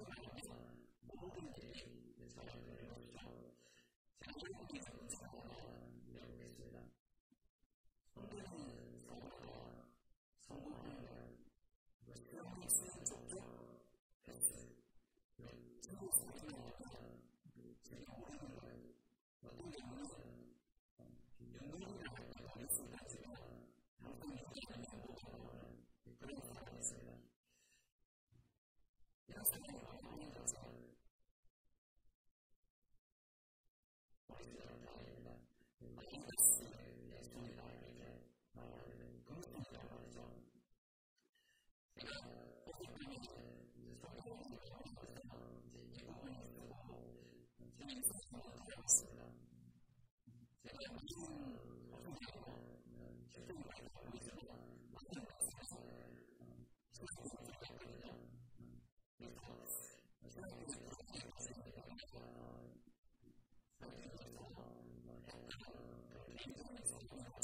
[0.00, 0.33] Israel.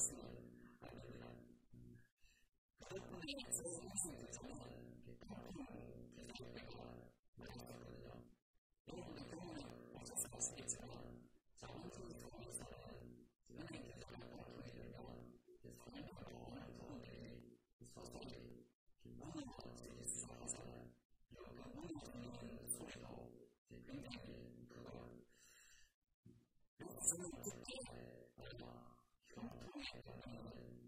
[0.00, 0.40] ですね。
[29.92, 30.79] I don't know.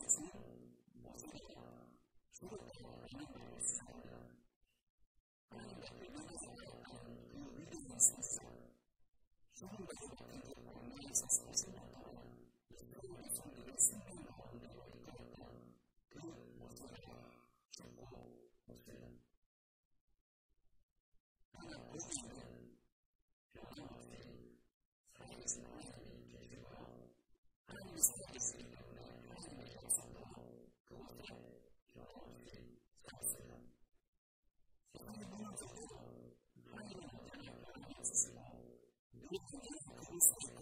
[0.00, 0.30] ですね。
[1.04, 1.60] おしゃれや、
[2.32, 4.16] 仕事や、何をしたいか。
[5.50, 8.40] あなたの何じゃないか、いうビジネスです。
[9.54, 12.20] 自分がやっていることを内察してしまったら、
[12.70, 14.11] 一生でそれで済む。
[40.22, 40.61] Thanks.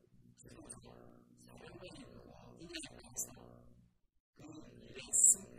[5.11, 5.50] question.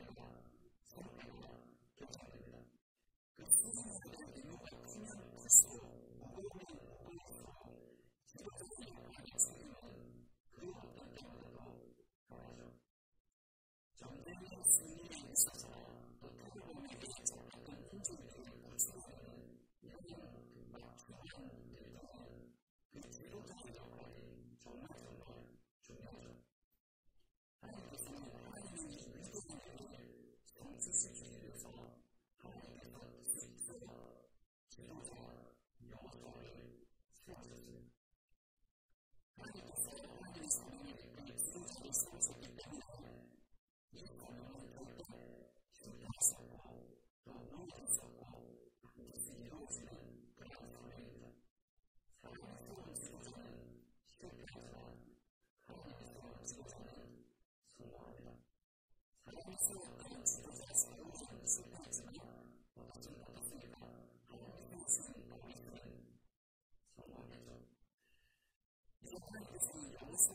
[70.16, 70.34] そ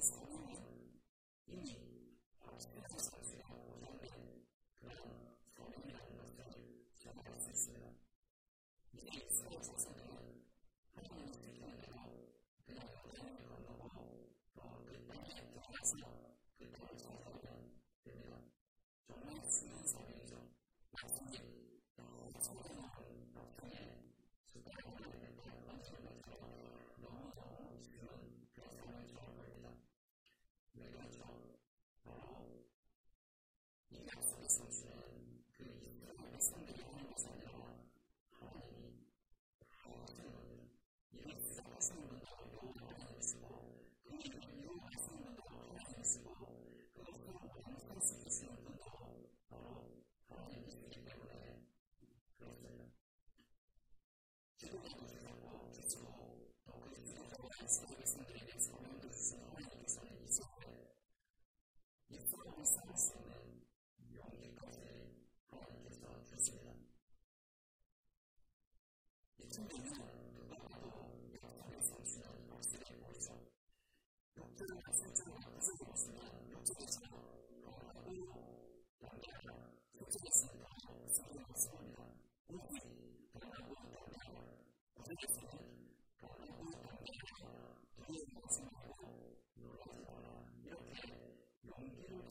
[74.61, 76.21] という発想がすぐですね、
[76.63, 78.29] ちょっとした、あの、運用
[79.01, 79.25] なんで、
[79.97, 80.61] そっちですね、
[81.09, 82.05] それもそうな、
[82.47, 82.77] 日本
[83.39, 84.45] から動いたんだよ。
[85.03, 85.49] それですね、
[86.21, 87.81] から動いたんだよ。
[88.07, 88.69] 家のその、
[89.57, 90.29] ローズから、
[90.69, 91.09] よく、
[91.65, 92.30] 4キロ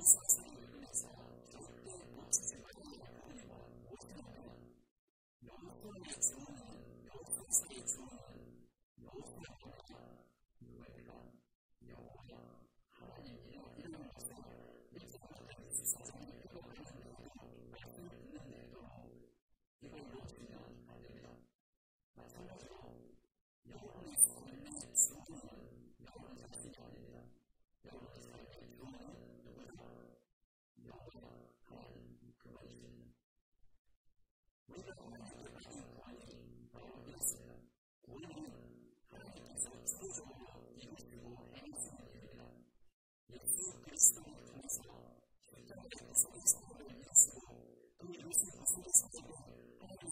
[0.00, 0.59] This is the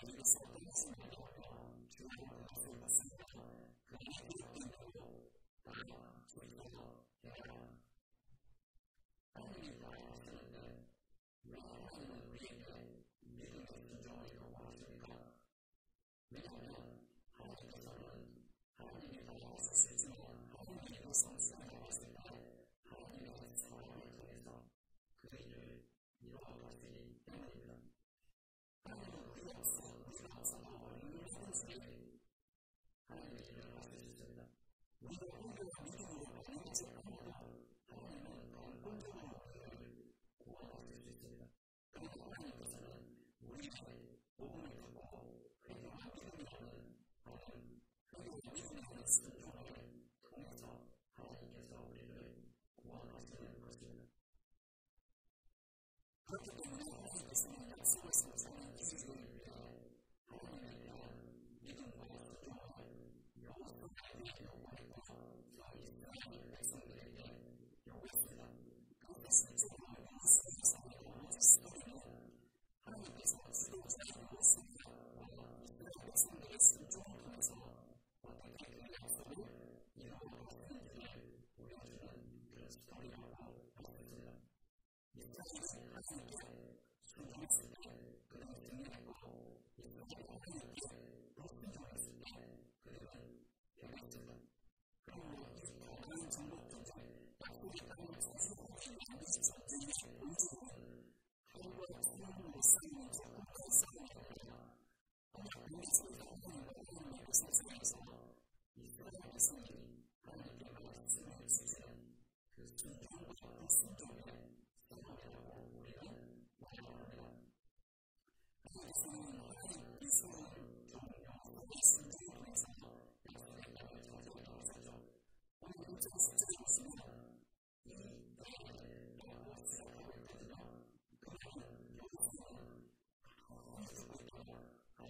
[0.00, 0.12] Thank
[5.88, 6.17] you.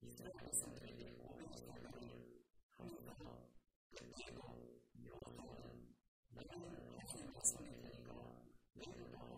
[0.00, 0.20] 你穿
[0.52, 1.62] 什么衣服，我跟你讲，
[2.76, 2.86] 好不好？
[2.86, 3.26] 不管多，
[3.90, 4.38] 不管多，
[5.04, 5.64] 有很多人，
[6.34, 6.52] 男人
[7.06, 8.10] 穿的比女人穿的高，
[8.74, 9.37] 女人穿的。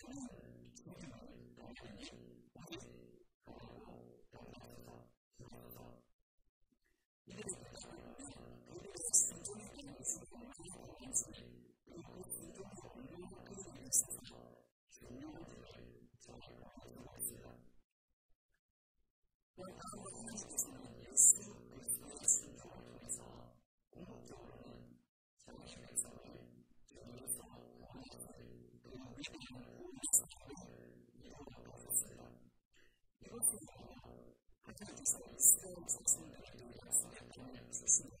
[29.21, 29.27] 要
[33.43, 33.67] するに、
[34.65, 38.20] 初めてそういう姿勢を作るんだけど、やつやったものですね。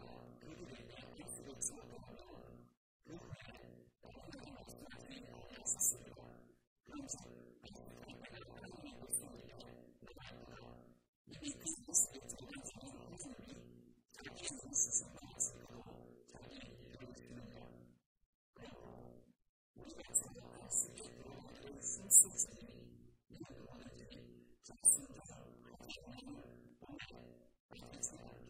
[28.01, 28.40] Thanks.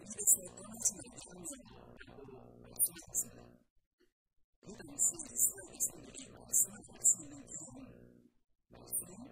[0.00, 0.86] 这些东西
[1.20, 1.44] 方面，
[2.74, 3.20] 这样子，
[4.60, 6.60] 不管是设计上的，或是
[7.04, 7.58] 性能上，
[8.70, 9.31] 老师。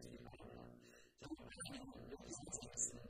[0.00, 0.36] っていうのが、
[1.20, 3.09] ちょっと何を、よく先生です。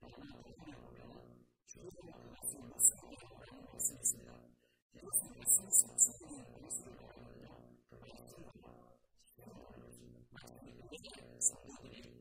[0.00, 4.32] 하나님을 생각해보면 주도생각을 말씀을 묵상이라는 말씀이 있습니다.
[4.94, 7.48] 이것은 말씀을 묵상이라는 말씀을 말하거든요.
[7.88, 8.66] 그 말씀과
[9.24, 10.20] 시간을 말하는 것입니다.
[10.32, 12.15] 말씀이 우리의 성도들이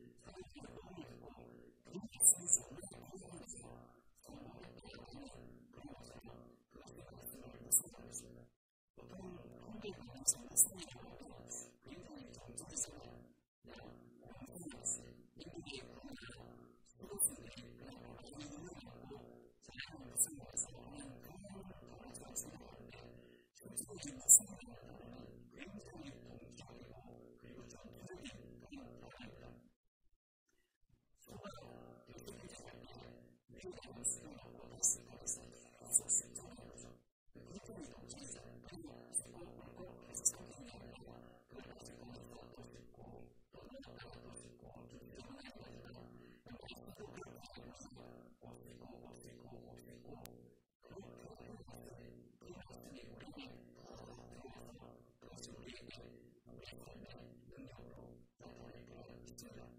[56.65, 57.13] 発音が
[57.45, 58.09] 文脈の
[58.41, 59.69] 読解力が必要だ。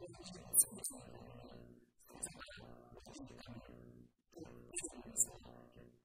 [0.00, 3.92] 当然人はすぐそうなものに、当然から私に考える。
[4.32, 5.36] と、以上のミスは、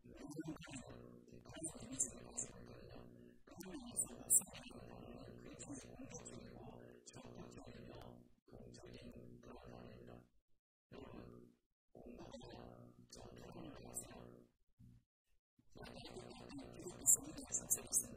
[0.03, 0.91] 文脈関与、
[1.39, 2.99] 関与とミスの発生からや、
[3.47, 8.03] 関与の差が差があるために、繰り返す音読力を、ちょっと教育の
[8.75, 9.07] 上限
[9.39, 10.19] から変わるんだ。
[10.19, 11.15] より、
[11.95, 12.59] 音楽や、
[13.07, 14.27] ちょっと音の差が、
[15.79, 16.43] 具体的な
[16.75, 18.08] 記録それではさせます。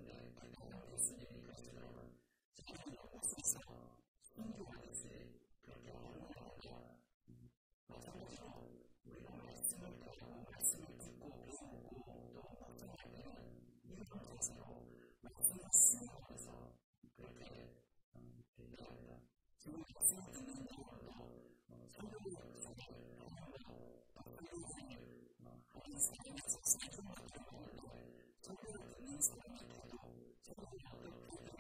[26.83, 27.79] 자신의 경험을
[28.43, 29.99] 적용하는 사람이 되고
[30.43, 31.52] 적용하는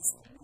[0.00, 0.39] things.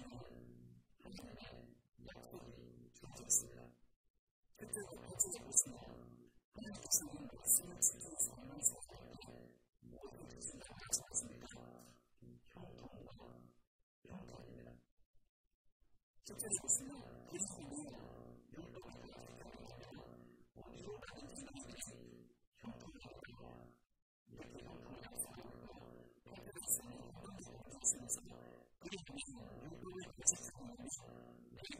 [31.68, 31.74] 你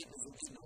[0.05, 0.64] people who cannot.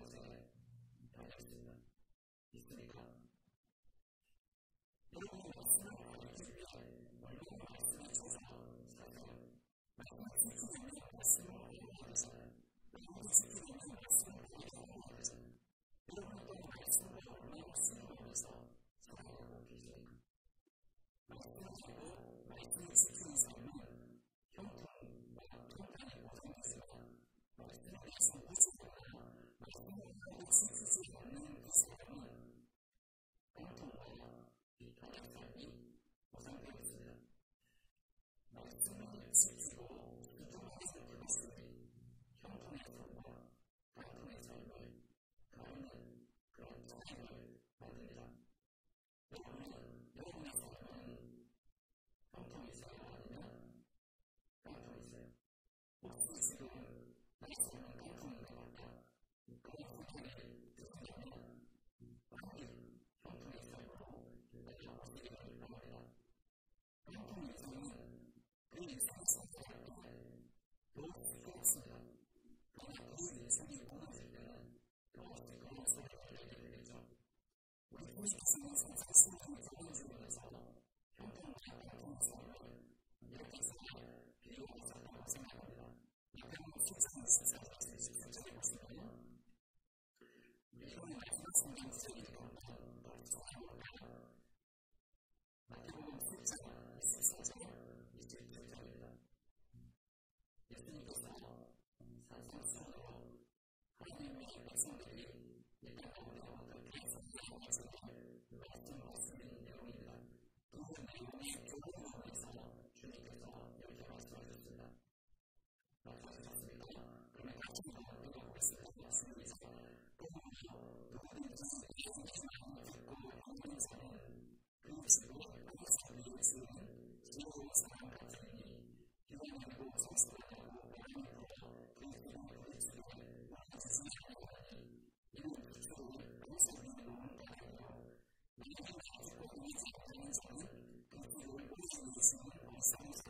[142.80, 143.29] these things